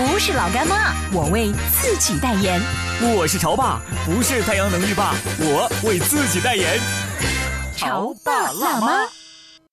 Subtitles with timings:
[0.00, 2.58] 不是老干妈，我为自己代言。
[3.14, 6.80] 我是潮爸，不是太阳能浴霸，我为自己代言。
[7.76, 9.06] 潮爸辣妈。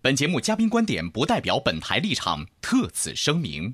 [0.01, 3.73] 本节目嘉宾观点不代表本台立场，特此声明。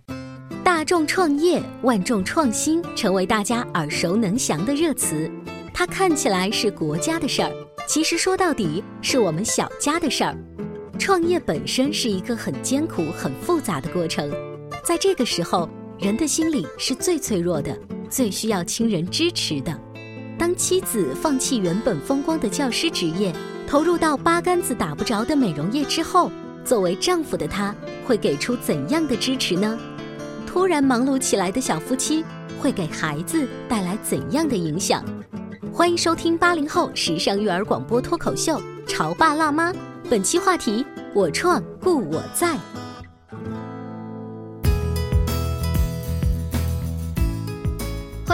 [0.63, 5.27] 大众创业、万众创新成为大家耳熟能详的热词。
[5.73, 7.51] 它看起来是国家的事儿，
[7.87, 10.37] 其实说到底是我们小家的事儿。
[10.99, 14.31] 创业本身是一个很艰苦、很复杂的过程，
[14.85, 15.67] 在这个时候，
[16.03, 17.73] 人的心理是最脆弱的，
[18.09, 19.73] 最需要亲人支持的。
[20.37, 23.33] 当妻子放弃原本风光的教师职业，
[23.65, 26.29] 投入到八竿子打不着的美容业之后，
[26.65, 27.73] 作为丈夫的他
[28.05, 29.79] 会给出怎样的支持呢？
[30.45, 32.25] 突然忙碌起来的小夫妻
[32.59, 35.05] 会给孩子带来怎样的影响？
[35.71, 39.71] 欢迎收听八零后时尚育儿广播脱口秀《潮爸辣妈》，
[40.09, 42.57] 本期话题：我创故我在。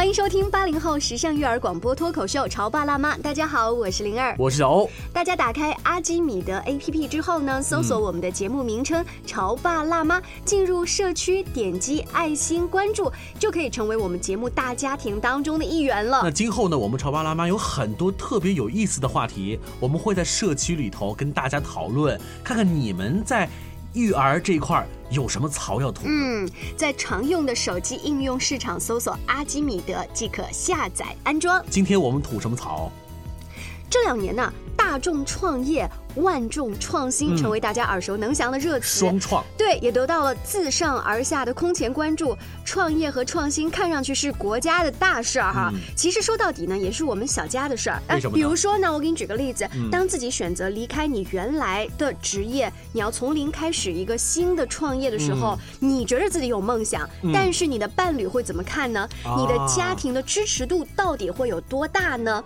[0.10, 4.90] 迎收听八零后时尚育儿广播脱口秀《潮爸辣妈》，大家好，我是灵儿，我是小欧。
[5.14, 16.22] 大家打开阿基米德 APP 之后呢，搜索我们的节目名称《潮爸辣妈》，进入社区，点击爱心关注，就可以成为我们节目大家庭当中的一员了。
[16.24, 23.48] 那今后呢，我们潮爸辣妈有很多特别有意思的话题，我们会在社区里头跟大家讨论，看看你们在
[23.94, 26.04] 育儿这一块儿有什么槽要吐。
[26.06, 31.64] 嗯，在常用的手机应用市场搜索阿基米德即可下载安装。
[31.70, 32.92] 今天我们吐什么槽？
[33.90, 39.00] 这两年呢，大众创业、万众创新嗯成为大家耳熟能详的热词。
[39.00, 39.44] 双创。
[39.58, 42.38] 对，也得到了自上而下的空前关注。
[42.64, 48.00] 创业和创新看上去是国家的大事儿哈，嗯其实说到底呢，也是我们小家的事儿。
[48.10, 59.10] 为什么比如说呢，我给你举个例子，嗯当自己选择离开你原来的职业，你要从零开始一个新的创业的时候，你觉得自己有梦想，嗯但是你的伴侣会怎么看呢？
[59.24, 62.44] 啊你的家庭的支持度到底会有多大呢？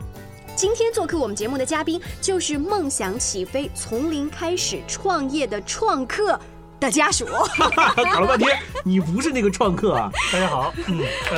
[0.56, 6.40] 今天做客我们节目的嘉宾就是梦想起飞、从零开始创业的创客
[6.80, 7.26] 的家属。
[8.14, 10.12] 搞了半天，你不是那个创客啊！
[10.32, 10.72] 大家好，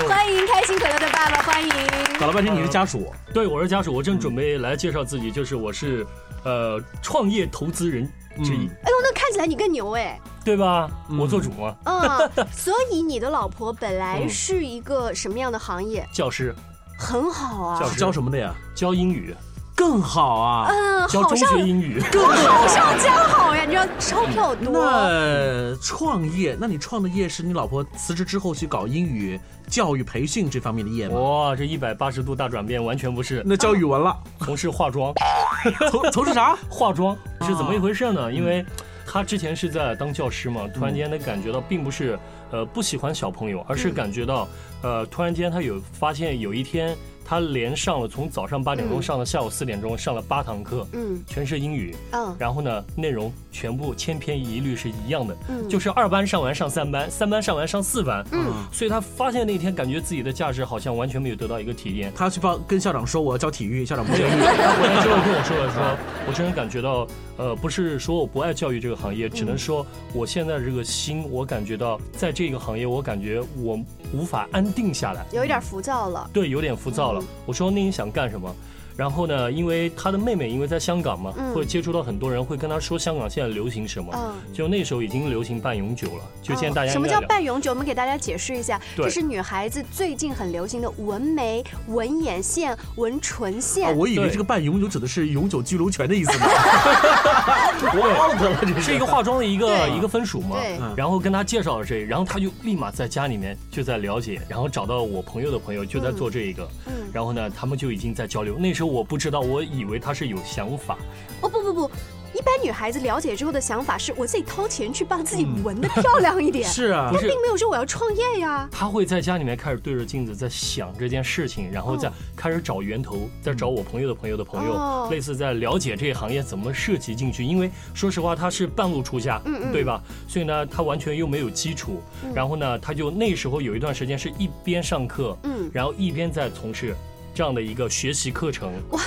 [0.08, 1.72] 欢迎开心可乐的爸爸，欢迎。
[2.20, 6.06] 搞了半天你是家属，对，我是家属，我正准备来介绍自己，就是我是，
[6.44, 8.06] 呃，创业投资人
[8.44, 10.20] 之一，嗯哎呦，那看起来你更牛哎。
[10.44, 10.92] 对吧？
[11.10, 16.06] 嗯我做主嘛，嗯，所以你的老婆本来嗯是一个什么样的行业？
[16.14, 16.54] 教师
[16.98, 17.90] 很好啊教。
[17.92, 18.54] 教什么的呀？
[18.74, 19.36] 教英语，
[19.76, 20.68] 更好啊！
[20.70, 23.64] 嗯，教中好上学英语，好上加好呀！
[23.68, 24.72] 你知道钞票多。
[24.74, 31.20] 那创业，那你创的业是你老婆辞职之后去搞英语教育培训这方面的业吗？
[31.20, 35.14] 哇，这一百八十度大转变，完全不是那教语文了，从事化妆，
[35.92, 36.56] 从从事啥？
[36.70, 38.32] 化妆是怎么一回事哦呢？
[38.32, 38.66] 因为
[39.06, 42.18] 他之前是在当教师嘛，突然间他感觉到并不是
[42.56, 44.48] 呃不喜欢小朋友，而是感觉到
[44.82, 46.96] 呃突然间他有发现有一天
[47.26, 49.02] 他连上了从早上八点钟嗯。
[49.02, 51.22] 上到下午四点钟上了八堂课，嗯。
[51.28, 52.36] 全是英语，嗯。
[52.40, 55.68] 然后呢内容全部千篇一律是一样的，嗯。
[55.68, 58.54] 就是二班上完上三班，三班上完上四班，嗯。
[58.72, 62.14] 所以他发现那天感觉自己的价值好像完全没有得到一个体验。
[62.16, 64.40] 他去帮跟校长说我要教体育，校长不愿意。
[64.40, 65.98] 他回来之后跟我说了说，
[66.28, 73.80] 我真的感觉到，呃，不是说我不爱教育这个行业，只能说我现在这个心，我感觉到在这个行业，我感觉我
[74.14, 76.30] 无法安定下来，有一点浮躁了。
[76.32, 77.15] 对，有点浮躁了
[77.46, 78.54] 我说那你想干什么？
[78.98, 84.12] 然后呢，因为他的妹妹因为在香港嘛，嗯会接触到很多人，会跟他说香港现在流行什么。
[84.16, 84.34] 嗯。
[84.54, 87.72] 就那时候已经流行半永久了，就现在大家什么叫半永久？
[87.72, 93.98] 我们给大家解释一下，对这是女孩子最近很流行的纹眉、纹眼线、纹唇啊，线。
[93.98, 96.46] 我以为这个半永久指的是永久居留权的意思呢。
[97.94, 100.58] 我 out 了，这是一个化妆的一个一个分属嘛。
[100.96, 108.58] 然后跟他介绍了这，然后他就立马在家里面就在了解，然后找到我朋友的朋友就在做这一个，嗯然后呢，他们就已经在交流。
[108.58, 110.98] 那时候候我不知道，我以为他是有想法。
[111.42, 111.92] 哦不不不，
[112.34, 118.68] 一般女孩子了解之后的想法是我自己掏钱去帮自己纹的漂亮一点， 是啊不，是并没有说我要创业呀。
[118.72, 127.44] 他会在家里面开始对着镜子在想这件事情，然后再哦开始找源头，再找我朋友的朋友的朋友，哦类似在了解这个行业怎么涉及进去。
[127.44, 130.02] 因为说实话，他是半路出家，嗯嗯对吧？
[130.28, 132.02] 所以呢，他完全又没有基础。
[132.24, 136.96] 嗯然后呢，他就那时候有一段时间是一边上课，嗯，然后一边在从事
[137.36, 139.02] 这样的一个学习课程，哇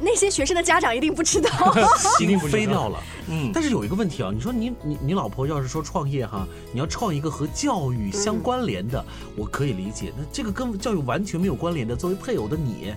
[0.00, 1.50] 那些学生的家长一定不知道。
[2.18, 2.98] 一定飞掉了。
[3.28, 9.04] 嗯，但是有一个问题啊，你说你你你老婆要是说创业哈，你要创一个和教育相关联的，
[9.36, 10.10] 我可以理解。
[10.16, 12.94] 那这个跟教育完全没有关联的，作为配偶的你，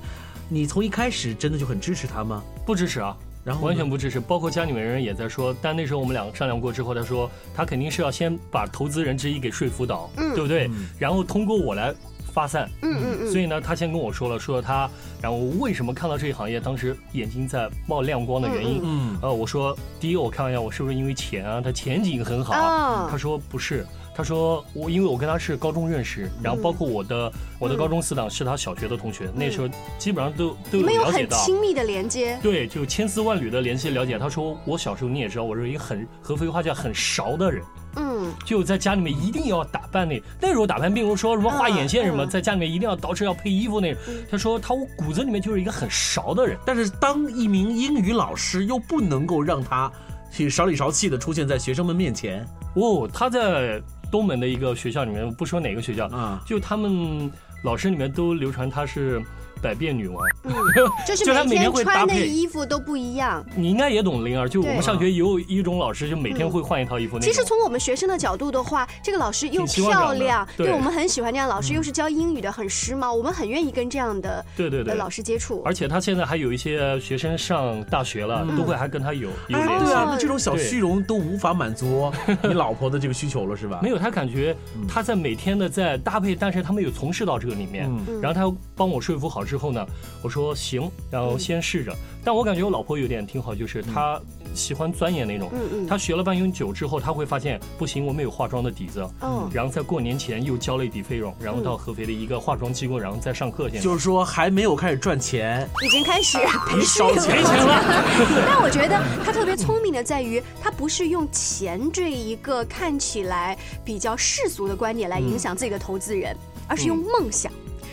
[0.47, 2.41] 你从一开始真的就很支持他吗？
[2.65, 3.15] 不支持啊。
[3.43, 10.67] 然后完全不支持，包括家里面人也在说，但那时候我们俩商量过之后，他说他肯定是要先把投资人之一给说服倒，嗯对不对？
[10.67, 11.93] 嗯然后通过我来
[12.37, 14.87] 发散，嗯嗯嗯，所以呢，他先跟我说了，说他，
[15.19, 18.79] 然后为什么看到这一行业，当时眼睛在冒亮光的原因。
[18.83, 21.59] 嗯呃，我说第一，我看一下，我是不是因为钱啊？
[21.59, 22.53] 他前景很好。
[22.53, 23.83] 啊他说不是，
[24.15, 29.67] 他说我因为我跟他是高中认识，然后包括我的我的高中死党是他小学的同学，那时候
[29.97, 31.37] 基本上都都有了解到。
[31.39, 32.37] 很亲密的连接。
[32.43, 34.19] 对，就千丝万缕的联系了解。
[34.19, 37.63] 他说我小时候你也知道，我是一个很合肥话叫很勺的人，
[37.97, 44.01] 嗯，就在家里面一定要打扮那那时候打扮，并不是说什么画眼线什么，在家里面一定要捯饬要配衣服那种。
[44.29, 46.57] 他说他我骨子里面就是一个很勺的人。
[46.65, 49.91] 但是当一名英语老师，又不能够让他
[50.31, 52.45] 去勺里勺气的出现在学生们面前
[52.75, 56.41] 哦，他在东门的一个学校里面，不说哪个学校，啊。
[56.45, 57.31] 就他们
[57.63, 59.21] 老师里面都流传他是
[59.57, 60.23] 百变女王。
[61.05, 63.45] 就是他每天穿的衣服都不一样。
[63.55, 67.31] 你应该也懂灵儿，就我们上学也有一种老师，就每天会换一套衣服那种。
[67.31, 75.61] 其实从我们学生的角度的话，这个老师又漂亮，对嗯我们很喜欢这样老师，又是教英语的，很时髦，我们很愿意跟这样的对对对老师接触。
[75.65, 79.85] 而且他现在还有一些学生上大学了，都会还跟他有有哎，联系。
[79.85, 82.11] 对啊，那这种小虚荣都无法满足
[82.43, 83.79] 你老婆的这个需求了，是吧？
[83.81, 84.55] 没有，他感觉
[84.87, 87.87] 他在每天的在搭配，但是他没有从事到这个里面。
[88.07, 89.83] 嗯然后他帮我说服好之后呢，
[90.21, 91.95] 我说行，然后先试着。
[92.23, 94.19] 但我感觉我老婆有点挺好，就是她
[94.53, 95.49] 喜欢钻研那种。
[95.53, 99.07] 嗯嗯，她学了半永久之后，她会发现不行，我没有化妆的底子。
[99.21, 103.69] 嗯，然后在过年前又交了一笔费用，然后到合肥的一个化妆机构，然后再上课。
[103.69, 107.81] 去就是说还没有开始赚钱，已经开始培训烧钱 没钱了。
[108.45, 116.35] 但我觉得她特别聪明的在于，她不是用钱这一个看起来比较世俗的观点来影响自己的投资人，
[116.67, 117.49] 而是用梦想。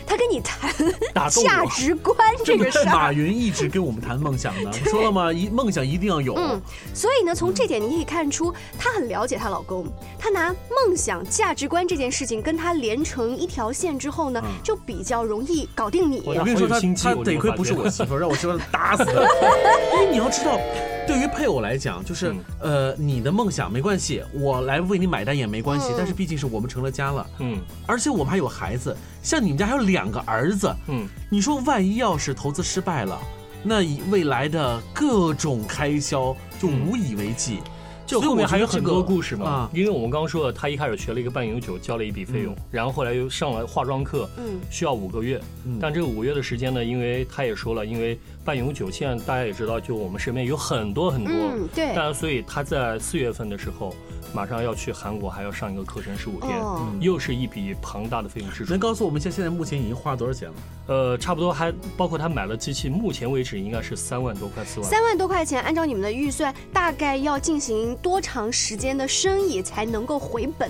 [0.07, 0.71] 他跟你谈
[1.13, 2.85] 打动价值观这这个个事儿。
[2.85, 5.31] 马云一直跟我们谈梦想呢，说了吗？
[5.33, 6.35] 一梦想一定要有。
[6.35, 6.61] 嗯，
[6.93, 9.85] 所以呢，从这点你可以看出，她很了解她老公。
[10.19, 16.21] 她拿梦想、价值观这件事情跟他连成一条线之后呢，嗯就比较容易搞定你。
[16.25, 19.11] 我我跟你说，他好有心机他我就发得亏不是我媳妇儿，让我媳妇儿打死他。
[19.93, 20.59] 因为你要知道，
[21.07, 25.89] 对于配偶来讲，就是、呃，你的梦想没关系，我来为你买单也没关系。
[25.91, 33.19] 嗯但是毕竟是我们成了家了，嗯而且我们还有孩子，像你们家还有两个儿子，嗯，你说万一要是投资失败了，
[33.63, 37.59] 那以未来的各种开销就无以为继。
[38.05, 45.41] 这所以我后面还有很多故事嘛啊，因为我们刚刚说了，他一开始学了一个半永久，交了一笔费用，然后后来又上了化妆课，嗯需要五个月。
[45.65, 51.93] 嗯但这个五个月的时间呢，因为他也说了，因为半永久现在大家也知道，就我们身边有很多很多，嗯，对。
[51.95, 53.95] 但所以他在四月份的时候，
[54.35, 58.79] 马上要去韩国，还要上一个课程十五天，哦又是一笔庞大的费用支出能。
[58.79, 60.55] 告诉我们现现在目前已经花了多少钱了？
[60.87, 64.89] 呃，差不多还包括他买了机器，目前为止应该是三万多块，四万。
[64.89, 70.69] 三万多块钱，按照你们的预算，大概要进行多长时间的生意才能够回本？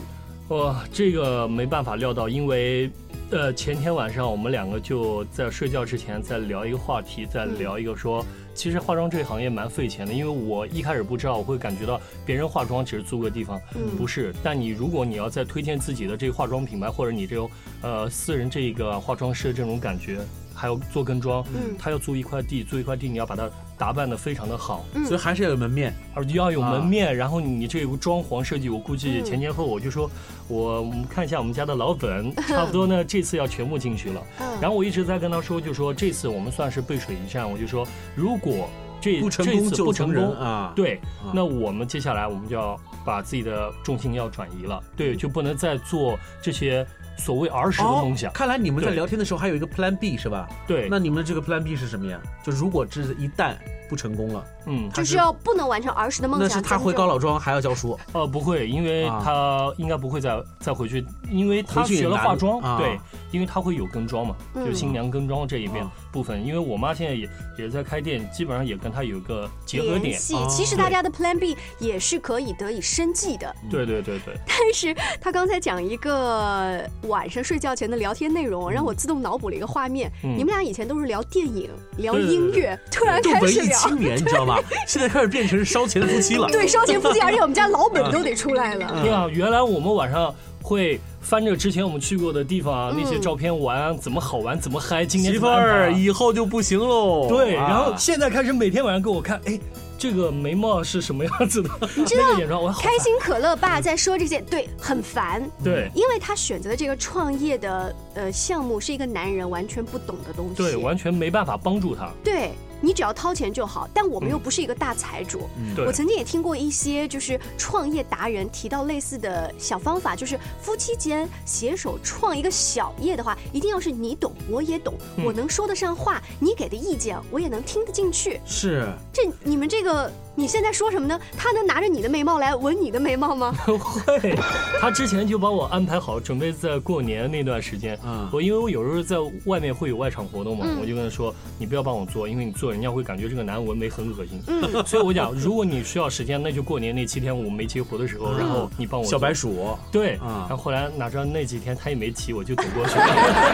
[0.50, 2.92] 哇，这个没办法料到，因为，
[3.32, 8.24] 呃，前天晚上我们两个就在睡觉之前在聊一个话题，在聊一个说，
[8.56, 14.34] 其实化妆这个行业蛮费钱的，因为我一开始不知道，我会感觉到别人化妆只是租个地方，嗯不是。
[14.42, 20.20] 但你如果你要再推荐自己的这个化妆品牌，或者你这种呃私人这个化妆师的这种感觉，
[20.56, 21.76] 还要做跟妆，嗯。
[21.78, 25.06] 他要租一块地，租一块地，你要把它打扮的非常的好，嗯。
[25.06, 25.94] 所以还是要有门面。
[26.14, 29.26] 而且要有门面，然后你这个装潢设计，我估计嗯。
[29.26, 30.10] 前前后我就说，
[30.48, 34.22] 我我们看一下我们家的老本， 差不多呢，这次要全部进去了。
[34.40, 34.48] 嗯。
[34.62, 37.86] 然后我一直在跟他说，就说这次我们算是背水一战，我就说
[38.16, 38.70] 如果
[39.02, 41.30] 这不成这次功就成不成功，啊！，对，啊。
[41.34, 50.48] 那我们接下来我们就要把自己的重心要转移了，对，就不能再做这些所谓儿时的梦想，哦看来你们在聊天的时候还有一个 Plan B 是吧？
[50.68, 52.20] 对，那你们的这个 Plan B 是什么呀？
[52.44, 53.56] 就如果这一旦
[53.90, 56.48] 不成功了，嗯，他就是要不能完成儿时的梦想。
[56.50, 57.98] 那是他回高老庄还要教书。
[58.14, 63.00] 呃，不会，因为啊他应该不会再再回去，因为他学了化妆，啊对，
[63.32, 70.04] 因为他会有跟妆嘛，嗯就新娘跟妆这一边啊，部分，因为我妈现在也也在开店，基本上也跟她有个结合点。
[70.04, 73.54] 联系哦，其实大家的 Plan B 也是可以得以生计的。
[73.70, 80.10] 对对对对，但是他刚才讲一个晚上睡觉前的聊天内容，让我自动脑补了一个画面。
[80.24, 83.78] 嗯你们俩以前都是聊电影、聊对对对音乐，突然开始聊。
[83.78, 84.62] 青年，你知道吧？
[84.88, 86.48] 现在开始变成烧钱夫妻了。
[86.48, 89.02] 对，烧钱夫妻，而且我们家老本都得出来了。
[89.02, 97.28] 对啊，原来我们晚上会翻着之前我们去过的地方那些照片玩，怎么好玩，怎么嗨，今年媳妇儿以后就不行喽。
[97.28, 99.60] 对，啊然后现在开始每天晚上给我看，哎，
[99.98, 101.70] 这个眉毛是什么样子的？
[101.98, 105.42] 你知道那个眼妆，我好开心可乐爸在说这些，对，很烦。
[105.64, 112.08] 对因为他选择的这个创业的呃项目是一个男人完全不懂的东西，对，完全没办法帮助他。
[112.24, 112.52] 对
[112.82, 115.50] 你只要掏钱就好，但我们又不是一个大财主。
[115.76, 128.40] 对我曾经也听过一些就是创业达人提到类似的小方法，就是夫妻间携手创一个小业的话，一定要是你懂我也懂，嗯我能说得上话，你给的意见我也能听得进去。
[128.46, 131.20] 是这你们这个你现在说什么呢？
[131.38, 133.56] 他能拿着你的眉毛来纹你的眉毛吗？
[133.66, 134.36] 会，
[134.82, 144.42] 他之前就把我安排好，准备在过年那段时间，嗯我因为我有时候在外面会有外场活动嘛，嗯我就跟他说，你不要帮我做，因为你做人家会感觉这个男纹眉很恶心。
[144.48, 149.34] 嗯，所以我讲，如果你需要时间，那就过年那七天我没接活的时候，然后你帮我小白。
[149.34, 153.06] 鼠，对，啊然后后来哪知道那几天他也没提，我就走过去了。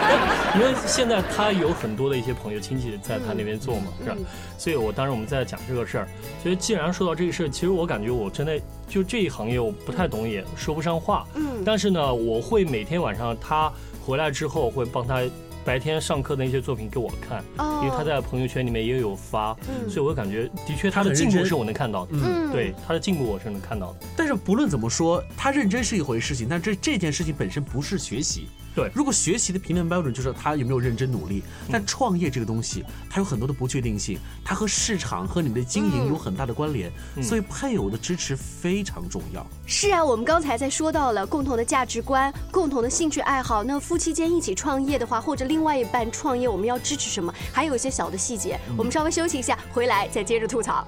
[0.56, 4.16] 因为现在他有很多的一些朋友亲戚在他那边做嘛，是吧？
[4.18, 4.26] 嗯
[4.62, 6.08] 所以我当时我们在讲这个事儿，
[6.44, 11.28] 所以既然说到这个事儿，其实我感觉我真的就这一行业我不太懂，也说不上话。
[11.36, 13.70] 嗯但是呢，我会每天晚上他
[14.02, 15.22] 回来之后会帮他
[15.66, 22.14] 白天上课的那些作品给我看，哦因为他在朋友圈里面也有发，嗯所以我感觉的确他的进步是我能看到的。
[22.14, 24.08] 嗯，对他的进步我是能看到的。
[24.16, 28.48] 但是不论怎么说，他认真是一回事情，但这这件事情本身不是学习。
[28.74, 39.46] 对如果学习的评论标准就是他有没有认真努力，但创业这个东西，它有很多的不确定性，它和市场和你们的经营嗯有很大的关联，嗯所以配偶的支持非常重要。
[39.66, 43.64] 是啊，我们刚才在说到了共同的价值观、共同的兴趣爱好。
[43.64, 47.34] 那夫妻间一起创业的话，或者另外一半创业，我们要支持什么？
[47.52, 48.60] 还有一些小的细节。
[48.78, 50.88] 我们稍微休息一下，回来再接着吐槽。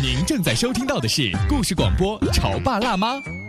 [0.00, 3.14] 您正在收听到的是故事广播《潮爸辣妈》。《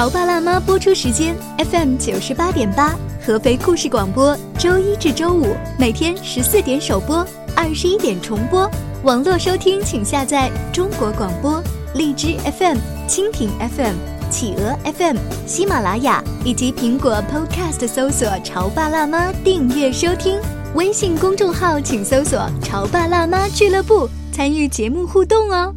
[0.00, 7.18] 潮爸辣妈》播出时间：FM 九十八点八，合肥故事广播，周一至周五每天十四点首播，
[7.54, 8.66] 二十一点重播。
[9.02, 11.62] 网络收听请下载中国广播、
[11.96, 13.94] 荔枝 FM、蜻蜓 FM、
[14.30, 20.40] 企鹅 FM、喜马拉雅以及苹果 Podcast 搜索“潮爸辣妈”订阅收听。
[20.76, 25.74] 微信公众号请搜索“潮爸辣妈俱乐部”，参与节目互动哦。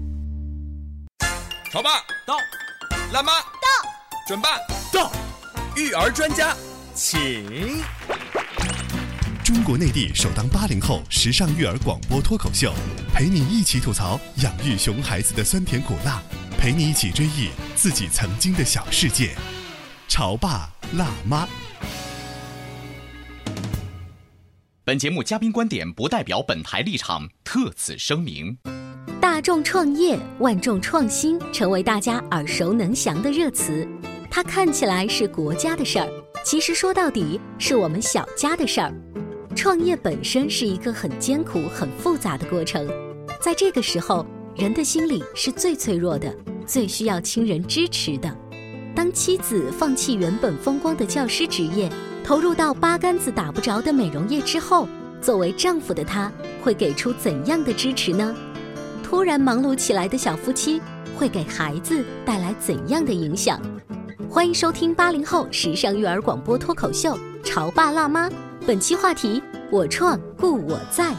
[1.73, 1.89] 潮爸
[2.25, 2.35] 到，
[3.11, 3.33] 辣妈，
[4.25, 4.57] 准爸
[4.89, 5.11] 到，
[5.75, 6.55] 育儿专家
[6.95, 7.45] 请。
[9.43, 12.73] 中国内地首档八零后时尚育儿广播脱口秀，
[13.13, 16.23] 陪你一起吐槽养育熊孩子的酸甜苦辣，
[16.57, 19.35] 陪你一起追忆自己曾经的小世界。
[20.07, 21.45] 潮爸辣妈。
[24.85, 28.57] 本节目嘉宾观点不代表本台立场，特此声明。
[29.19, 33.85] 大众创业、万众创新成为大家耳熟能详的热词。
[34.35, 36.09] 它看起来是国家的事儿，
[36.43, 38.91] 其实说到底是我们小家的事儿。
[39.55, 42.89] 创业本身是一个很艰苦、很复杂的过程，
[43.39, 44.25] 在这个时候，
[44.55, 46.35] 人的心理是最脆弱的，
[46.65, 48.35] 最需要亲人支持的。
[48.95, 51.87] 当妻子放弃原本风光的教师职业，
[52.23, 54.87] 投入到八竿子打不着的美容业之后，
[55.21, 56.31] 作为丈夫的他
[56.63, 58.35] 会给出怎样的支持呢？
[59.03, 60.81] 突然忙碌起来的小夫妻
[61.15, 63.61] 会给孩子带来怎样的影响？
[64.33, 68.27] 欢迎收听八零后时尚育儿广播脱口秀《潮爸辣妈》，
[68.65, 71.13] 本期话题：我创故我在。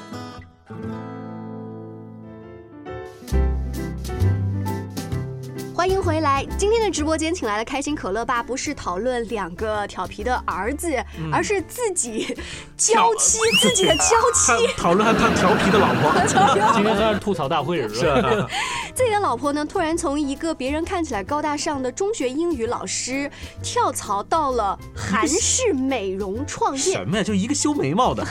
[5.85, 6.43] 欢迎回来！
[6.57, 10.97] 今天的直播间请来的开心可乐爸，不是讨论两个调皮的儿子，
[11.31, 12.35] 而是自己
[12.75, 14.67] 娇妻，自己的娇妻。
[14.79, 16.11] 讨论他调皮的老婆，
[16.75, 18.31] 今天算是吐槽大会是是吧？
[18.31, 18.49] 啊
[18.97, 23.31] 自己的老婆呢，突然从一个别人看起来高大上的中学英语老师，
[23.63, 27.05] 跳槽到了韩式美容创业什。
[27.07, 27.23] 么呀？
[27.23, 28.27] 就一个修眉毛的，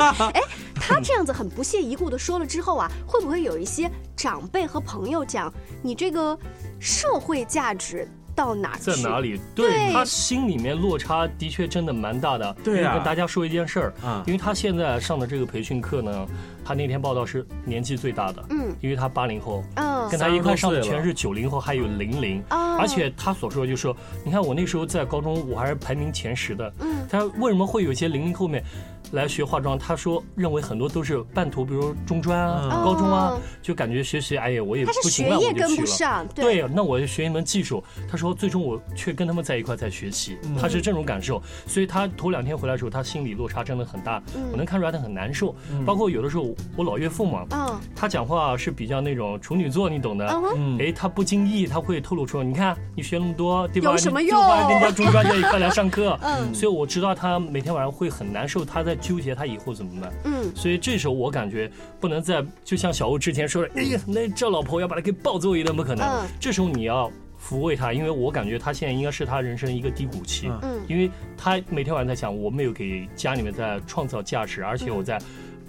[0.74, 5.52] 他这样子很不屑一顾的说了之后啊，会不会有一些长辈和朋友讲，
[5.82, 6.38] 你这个
[6.78, 8.78] 社会价值到哪儿？
[8.78, 9.40] 在哪里？
[9.54, 12.52] 对对他心里面落差的确真的蛮大的。
[12.64, 16.26] 对啊跟大家说一件事儿啊因为他现在上的这个培训课呢，
[16.64, 22.42] 他那天报道是年纪最大的，嗯因为他八零后，嗯跟他一块上的32岁了全是九零后，还有零零。
[22.50, 26.72] 哦而且他所说就是说，你看我那时候在高中，我还是排名前十的。
[26.80, 28.64] 嗯他为什么会有一些零零后面
[29.12, 29.78] 来学化妆？
[29.78, 35.86] 他说认为很多都是半途，比如中专啊、嗯高中啊哦，就感觉学习哎呀我也他是不行了，学业跟我就去了。
[35.86, 37.82] 不上，对，那我就学一门技术。
[38.10, 41.42] 他说，最终我却跟他们在一块在学习，嗯他是这种感受。
[41.66, 45.54] 所以他头两天回来的时候，他心理落差真的很大，嗯我能看出来他很难受。
[45.86, 50.26] 包括有的时候，我老岳父嘛，嗯他讲话是比较那种处女座，你懂的。
[50.78, 53.90] 哎，他不经意他会透露出，你看你学那么多，对吧？
[53.92, 56.18] 有什么你就怕用跟人家中专在一块来上课。
[56.22, 60.12] 嗯所以我知道他每天晚上会很难受，他在纠结他以后怎么办。
[60.24, 61.70] 嗯，所以这时候我感觉
[62.00, 66.06] 不能再就像小欧之前说的，哎呀，那这老婆要把他给暴揍一顿，不可能。
[66.06, 66.26] 嗯。
[66.38, 67.10] 这时候你要
[67.40, 70.60] 抚慰他，因为我感觉他现在应该是他人生一个低谷期，嗯。
[70.62, 75.18] 嗯因为他每天晚上在想，我没有给家里面在创造价值，而且我在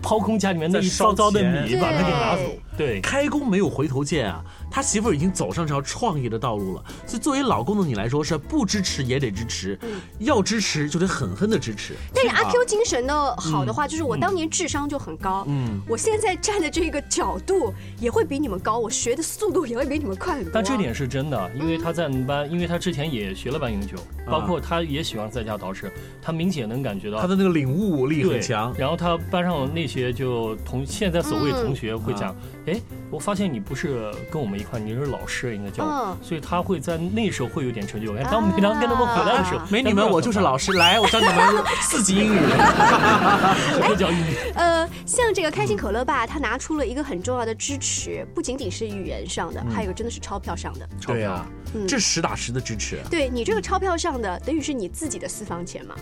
[0.02, 2.44] 抛空家里面那一糟糟的米，把它给拿走
[2.78, 3.02] 对。
[3.02, 4.44] 开弓没有回头箭啊！
[4.70, 9.80] 他媳妇儿已经走上这条创业的道路了，所以作为老公的你来说是不支持也得支持，
[10.20, 11.94] 要支持就得狠狠的支持。
[12.14, 20.52] 但是阿啊 Q 精神的好的话，就是我当年智商就很高，嗯，我现在站的这个角度也会比你们高，我学的速度也会比你们快很多。
[20.54, 25.90] 但这点是真的，因为他在班，因为他之前也学了半永久，啊包括他也喜欢在家捯饬，
[26.22, 28.74] 他明显能感觉到他的那个领悟力很强。
[28.78, 32.36] 然后他班上那些就同现在所谓嗯同学会讲，
[32.68, 32.82] 哎、
[33.12, 38.24] 我发现你不是跟我们一块，你是老师应该叫我，嗯所以他会在那时候会有点成就感。
[38.24, 42.40] 当每当跟他们回来的时候， 啊美女们，我就是老师，来，我教你们 四级英语。
[43.74, 44.36] 什么叫英语。
[44.56, 50.88] 呃，像这个开心可乐吧，他拿出了一个很重要的支持，不仅仅是语言上的，还有真的是钞票上的。
[51.06, 53.00] 对呀、嗯这实打实的支持。
[53.12, 55.96] 对你这个钞票上的，等于是你自己的私房钱嘛，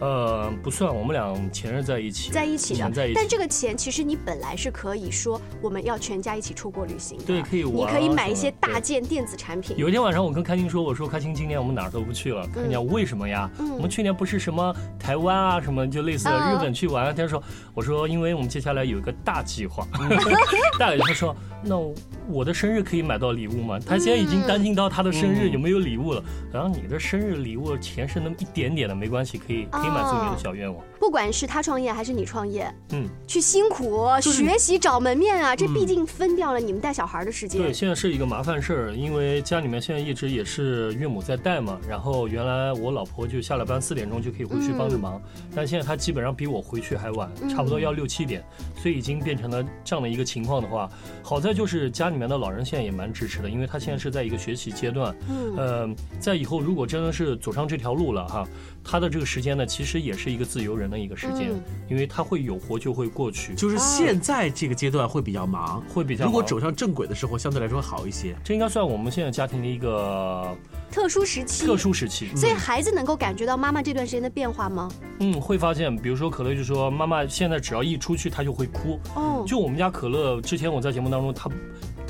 [0.00, 3.10] 呃，不算，我们俩钱是在一起，在一起的在一。
[3.10, 3.14] 起。
[3.14, 9.76] 但这个钱其实你本来是可以说我们要全家一起出国旅行，对可以玩你啊可以买一些大件电子产品。
[9.76, 13.50] 有一天晚上，我跟开心说：“我说开心，今年我们哪儿都不去了。”开心讲为什么呀？
[13.58, 17.14] 嗯我们去年不是什么台湾啊，什么就类似的日本去玩。
[17.14, 17.42] 他说
[17.74, 19.86] ：“我说，因为我们接下来有一个大计划。
[20.80, 21.76] ”大爷他说：“那
[22.26, 26.24] 我的生日可以买到礼物吗？”他现在已经担心到他的生日有没有礼物了。
[26.50, 30.82] 然后你的生日礼物钱是那么一点点的，没关系，可以可以满足你的小愿望。
[30.98, 37.60] 不管是他创业还是你创业，嗯，去辛苦学习找门面啊，这毕竟分掉了你们带小孩的时间。
[37.60, 45.20] 对，现在是一个麻烦事儿，因为家里面现在一直也是岳母在带嘛，然后原来我老婆就下了班四点钟就可以回去帮着忙，
[45.54, 48.44] 但现在她基本上比我回去还晚，差不多要六七点，
[48.76, 50.90] 所以已经变成了这样的一个情况的话，
[51.22, 55.56] 好在就是家里面的老人现在也蛮支持的，因为他现在是在一个学习阶段，嗯。
[55.56, 55.88] 呃，
[56.20, 58.46] 在以后如果真的是走上这条路了哈，
[58.84, 61.60] 他的这个时间呢，其实也是一个自由人的一个时间，嗯。
[61.88, 68.36] 因为他会有活就会过去，就是现在这个阶段会比较忙，会比较如果走上正轨的时候，相对来说好一些。
[68.44, 70.56] 这应该算我们现在家庭的一个
[70.90, 72.28] 特殊时期，特殊时期。
[72.36, 74.88] 所以孩子能够感觉到妈妈这段时间的变化吗？
[75.20, 79.00] 嗯，会发现，比如说可乐就说妈妈现在只要一出去，她就会哭。
[79.14, 81.50] 哦，就我们家可乐，之前我在节目当中，她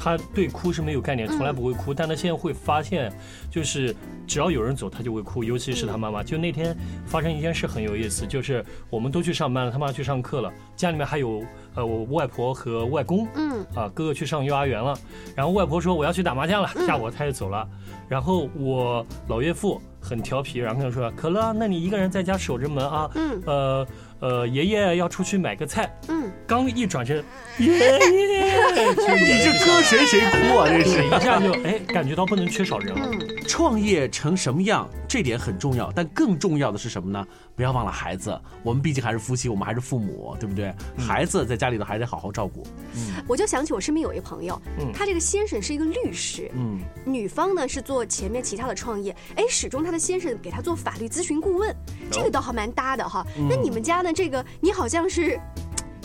[0.00, 3.12] 她对哭是没有概念，从来不会哭，但他现在会发现，
[3.50, 3.94] 就是
[4.28, 6.22] 只要有人走，他就会哭，尤其是他妈妈。
[6.22, 11.42] 就那天发生一件事很有意思，就是我们都去上班了，他妈去上课了，家里面还有
[11.74, 13.66] 呃我外婆和外公，嗯。
[13.74, 14.96] 啊，哥哥去上幼儿园了，
[15.34, 17.68] 然后外婆说我要去打麻将了，下午他就走了，
[18.08, 23.42] 然后我老岳父很调皮，然后跟他说可乐，那你一个人在家守着门啊，嗯。
[23.46, 23.86] 呃
[24.20, 27.24] 呃，爷爷要出去买个菜，嗯，刚一转身，
[27.58, 27.78] 爷爷，
[28.88, 30.68] 你这搁谁谁哭啊？
[30.68, 33.08] 这是一下就哎感觉到不能缺少人了。
[33.12, 37.26] 嗯创业成什么样，这点很重要，但更重要的是什么呢？
[37.56, 40.70] 不要忘了孩子，我们毕竟还是夫妻，我们还是父母，对不对？
[40.98, 42.62] 孩子在家里头还得好好照顾。
[43.26, 51.74] 我就想起我身边有一朋友，嗯他这个先生是一个律师，嗯，女方呢是做前面其他的创业，哎，始终他的先生给他做法律咨询顾问，
[52.12, 53.26] 这个倒还蛮搭的哈。
[53.48, 54.07] 那你们家呢？
[54.12, 55.38] 这个你好像是，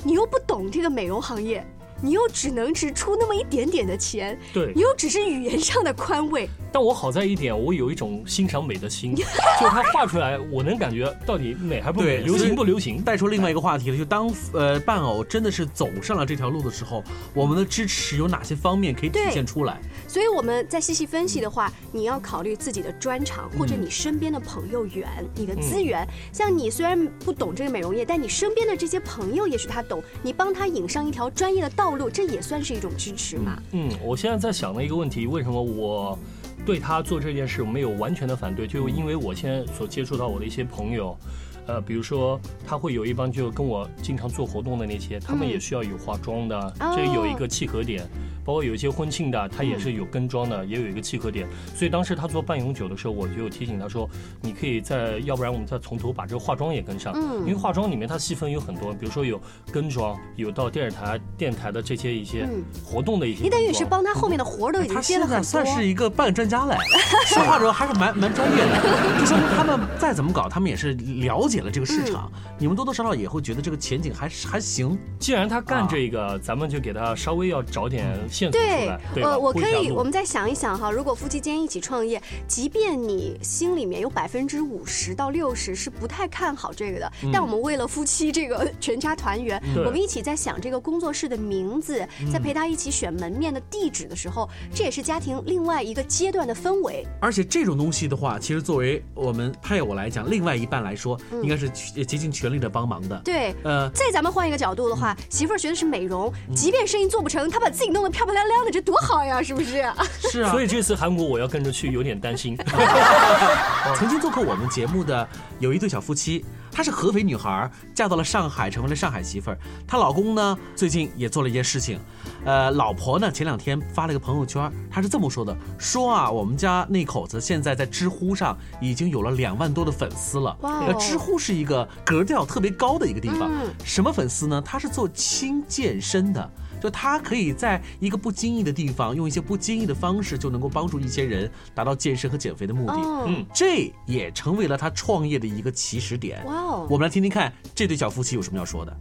[0.04, 1.66] 你又不懂这个美容行业。
[2.04, 9.30] 你又只能只出那么一点点的钱，对你，又只是语言上的宽慰，但我好在一点，我有一种欣赏美的心， 就是
[9.70, 13.02] 他画出来，我能感觉到底美还不美，流行不流行。
[13.02, 17.02] 带出另外一个话题了，就当呃伴偶真的是走上了这条路的时候，
[17.34, 19.80] 我们的支持有哪些方面可以体现出来？
[20.06, 26.06] 所以我们在细细分析的话，你要考虑自己的专长，或者你身边的朋友缘、你的资源。
[26.34, 33.62] 像你虽然不懂这个美容业，但你身边的这些朋友，也许他懂，你帮他引上一条专业的道路，这也算是一种支持嘛。
[33.71, 36.17] 嗯，我现在在想的一个问题，为什么我
[36.65, 41.17] 对他做这件事没有完全的反对，就因为我现在所接触到我的一些朋友。
[41.65, 48.06] 呃，比如说他会有一帮就跟我经常做活动的那些，他们也需要有化妆的，这有一个契合点。
[48.43, 51.47] 包括有一些婚庆的，他也是有跟妆的，也有一个契合点。
[51.75, 54.10] 所以当时他做半永久的时候，我就提醒他说，
[54.41, 57.13] 你可以在，要不然我们再从头把这个化妆也跟上。
[57.15, 57.39] 嗯。
[57.41, 59.39] 因为化妆里面它细分有很多，比如说有
[59.71, 62.47] 跟妆，有到电视台、电台的这些一些
[62.84, 63.43] 活动的一些。
[63.43, 65.43] 你等于是帮他后面的活都已经接了很多。
[65.43, 66.75] 算是一个半专家了，
[67.27, 68.75] 说话时候还是蛮蛮专业的。
[69.19, 72.32] 就说明他们再怎么搞，他们也是了解了这个市场。
[72.58, 74.97] 你们多多少少也会觉得这个前景还还行。
[75.19, 78.17] 既然他干这个，咱们就给他稍微要找点。
[78.52, 78.89] 对，
[79.22, 97.06] 呃，我可以，我们再想一想哈，如果夫妻间一起创业，即便你心里面有百分之五十到六十是不太看好这个的，但我们为了夫妻这个 全家团圆，我们一起在想这个工作室的名字，在陪他一起选门面的地址的时候，这也是家庭另外一个阶段的氛围。
[97.19, 103.22] 而且这种东西的话，其实作为我们配偶来讲，另外一半来说，应该是竭尽全力的帮忙的。
[103.24, 108.71] 对，呃，再咱们换一个角度的话，媳妇儿学的是美容，即便生意做不成，她把自己弄得漂漂漂亮亮的。
[108.71, 109.83] 这多好呀，是不是？
[110.19, 110.51] 是啊。
[110.51, 112.57] 所以这次韩国我要跟着去，有点担心。
[113.95, 115.27] 曾经做客我们节目的
[115.59, 119.57] 有一对小夫妻，她是合肥女孩，嫁到了上海，成为了上海媳妇儿。
[119.88, 121.99] 她老公呢，最近也做了一件事情。
[122.45, 130.57] 呃，老婆呢，前两天发了一个朋友圈，她是这么说的：说啊，我们家那口子现在在知乎上已经有了两万多的粉丝了。
[130.62, 130.91] 哇！
[130.93, 133.51] 知乎是一个格调特别高的一个地方。
[133.83, 134.62] 什么粉丝呢？
[134.65, 136.49] 他是做轻健身的。
[136.84, 142.93] 就他可以在一个不经意的地方，用一些不经意的方式，就能够帮助一些人达到健身和减肥的目的。
[143.26, 146.43] 嗯，这也成为了他创业的一个起始点。
[146.46, 146.88] 哇哦！
[146.89, 148.93] 我们来听听看这对小夫妻有什么要说的。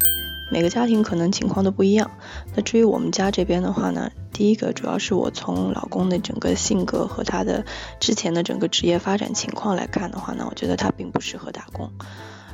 [0.52, 2.08] 每个家庭可能情况都不一样。
[2.54, 7.64] 那至于我们家这边的话呢，第一个主要是我从老公的整个性格和他的
[7.98, 11.90] 之前的整个职业发展情况来看的话呢，我觉得他并不适合打工。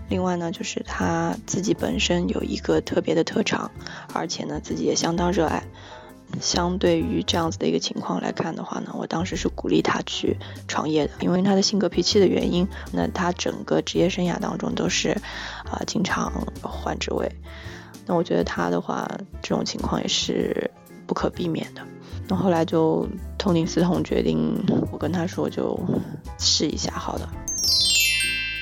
[0.08, 3.70] 另外呢，就是他自己本身有一个特别的特长，
[4.14, 5.62] 而且呢自己也相当热爱。
[6.42, 15.08] 相对于这样子的一个情况来看的话呢，我当时是鼓励他去创业的，因为他的性格脾气的原因，那他整个职业生涯当中都是
[15.64, 17.32] 啊经常换职位。
[18.04, 20.70] 那我觉得他的话，这种情况也是
[21.06, 21.80] 不可避免的。
[22.28, 25.80] 那后来就痛定思痛，决定我跟他说就
[26.38, 27.32] 试一下，好了。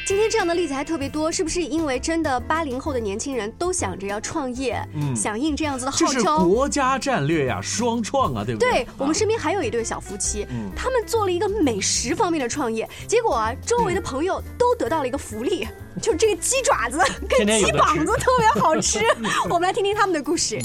[0.06, 4.80] 今天这样的例子还特别多，是不是因为真的八零后的年轻人都想着要创业，
[5.16, 6.12] 响应这样子的号召？
[6.12, 8.70] 这是国家战略呀，双创啊，对不对？
[8.70, 15.66] 对我们身边还有一对小夫妻，他们做了一个美食方面的创业，结果啊，周围的朋友都得到了一个福利，
[16.00, 19.00] 就这个鸡爪子跟鸡膀子特别好吃。
[19.50, 20.56] 我们来听听他们的故事。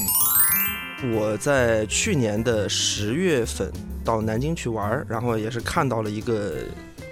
[1.16, 3.72] 我在去年的十月份
[4.06, 6.58] 到南京去玩，然后也是看到了一个。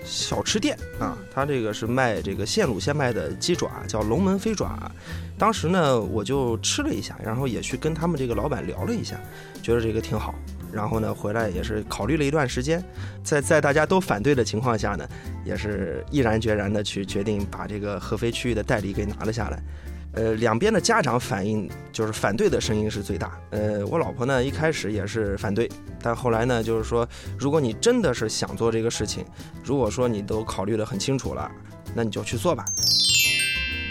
[0.10, 4.91] 小吃店啊，他这个是卖这个现卤现卖的鸡爪，叫龙门飞爪。
[5.38, 9.22] 当时呢，我就吃了一下，然后也去跟他们这个老板聊了一下，
[9.62, 10.34] 觉得这个挺好。
[10.72, 12.84] 然后呢，回来也是考虑了一段时间，
[13.24, 15.08] 在在大家都反对的情况下呢，
[15.45, 19.62] 也是毅然决然的去决定把这个合肥区域的代理给拿了下来。
[20.19, 23.39] 呃，两边的家长反应就是反对的声音是最大。
[23.51, 25.69] 呃，我老婆呢一开始也是反对，
[26.01, 29.23] 但后来呢就是说，如果你真的是想做这个事情，
[29.63, 31.49] 如果说你都考虑的很清楚了，
[31.95, 32.65] 那你就去做吧。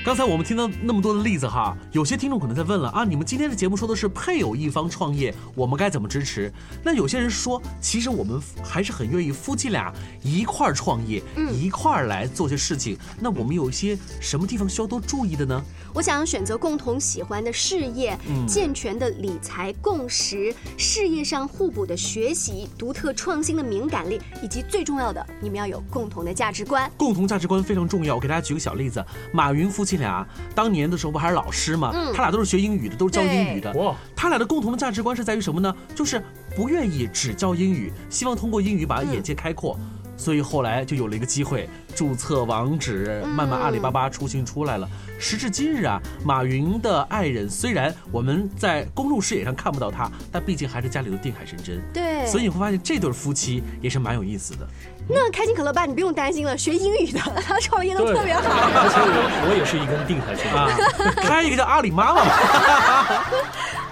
[0.05, 6.51] 刚才我们听到那么多的例子哈，有些听众可能在问了啊，你们今天的节目说的是配偶一方创业，我们该怎么支持？
[6.83, 12.97] 那有些人说，其实我们还是很愿意夫妻俩一块儿创业，一块儿来做些事情。
[13.21, 15.63] 那我们有一些什么地方需要多注意的呢？
[15.93, 26.91] 我想选择共同喜欢的事业，健全的理财共识，事业上互补的学习，独特创新的敏感力，以及最重要的，你们要有共同的价值观。
[26.97, 28.15] 共同价值观非常重要。
[28.15, 29.98] 我给大家举个小例子，马云夫妻。
[29.99, 31.91] 俩当年的时候不还是老师吗？
[31.95, 33.73] 嗯，他俩都是学英语的，都是教英语的。
[33.75, 35.75] 哇，他俩的共同的价值观是在于什么呢？
[35.95, 36.23] 就是
[36.57, 39.79] 不愿意只教英语，希望通过英语把眼界开阔。
[40.17, 44.89] 所以后来就有了一个机会，注册网址，慢慢阿里巴巴雏形出来了。
[45.17, 51.81] 时至今日啊，马云的爱人虽然我们在公众视野上看不到他，但毕竟还是家里的定海神针。
[51.95, 54.69] 对，所以你会发现这对夫妻也是蛮有意思的。
[55.11, 58.43] 那开心可乐吧，你不用担心了，学英语的 他创业都特别好。
[58.45, 60.69] 而且我我也是一根定海神针啊，
[61.27, 62.23] 开一个叫阿里妈妈。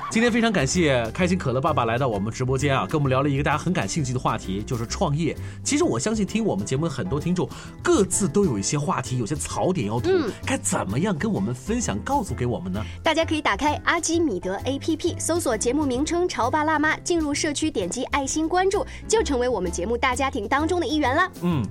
[0.09, 5.37] 今天非常感谢开心可乐爸爸来到我们直播间啊，跟我们聊了一个大家很感兴趣的话题，就是创业。
[5.63, 7.47] 其实我相信听我们节目的很多听众，
[7.83, 12.83] 各自都有一些话题，有些槽点要吐，嗯该怎么样跟我们分享，告诉给我们呢？
[13.03, 21.31] 大家可以打开阿基米德 APP，搜索节目名称“潮爸辣妈”，进入社区点击爱心关注，就成为我们节目大家庭当中的一员了。
[21.43, 21.63] 嗯，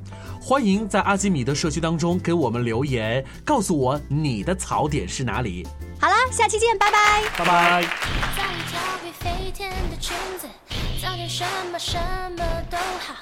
[0.47, 5.67] 欢迎在阿基米德社区当中给我们留言，告诉我你的槽点是哪里。
[5.99, 7.23] 好啦，下期见，拜拜。
[7.35, 7.81] 拜拜。
[7.81, 10.47] 造一条会飞天的裙子，
[11.01, 11.97] 造点什么什
[12.37, 13.15] 么都好，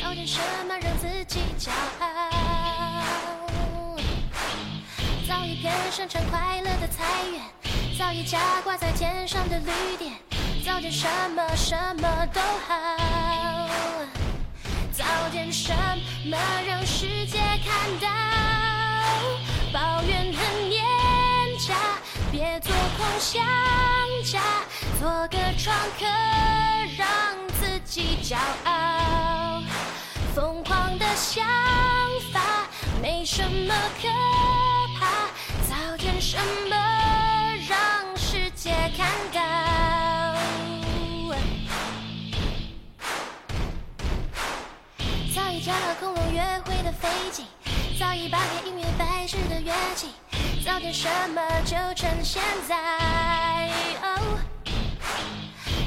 [0.00, 2.30] 造点什么让自己骄傲。
[5.28, 10.14] 造一片生产快乐的菜园，造一家挂在天上的绿点，
[10.64, 11.06] 造点什
[11.36, 13.68] 么什么都好，
[14.90, 15.70] 造点什
[16.24, 16.36] 么
[17.82, 18.06] 看到。
[19.72, 20.84] 抱怨很廉
[21.58, 21.74] 价，
[22.30, 23.42] 别做空想
[24.24, 24.40] 家，
[25.00, 26.06] 做个创客，
[26.96, 27.06] 让
[27.60, 29.62] 自己骄傲。
[30.32, 31.44] 疯狂的想
[32.32, 32.40] 法
[33.02, 34.08] 没什么可
[35.00, 35.26] 怕，
[35.68, 36.38] 造点什
[36.70, 36.76] 么
[37.68, 39.40] 让世界看到。
[45.34, 47.44] 造一架恐龙约会的飞机，
[47.98, 50.08] 早已把给音乐摆设的乐器，
[50.64, 53.68] 早点什么就趁现在。
[54.02, 54.38] 哦，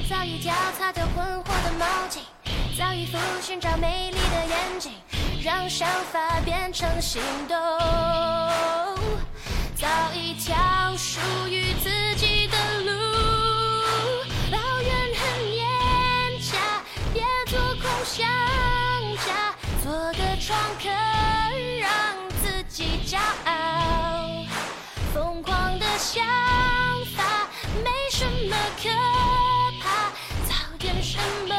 [0.10, 2.20] 早一条擦掉困惑的毛巾，
[2.78, 4.94] 早一副寻找美丽的眼睛，
[5.44, 8.05] 让想法变成行动。
[28.86, 28.92] 可
[29.82, 30.12] 怕，
[30.48, 31.18] 造点什
[31.48, 31.56] 么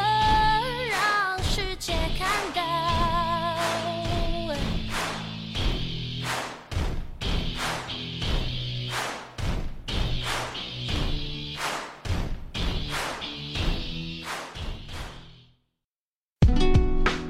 [0.88, 2.62] 让世界看到。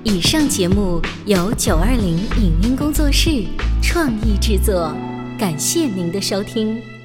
[0.04, 3.44] 以上节目由九二零影音工作室
[3.82, 4.94] 创意制作，
[5.38, 6.95] 感谢您的收听。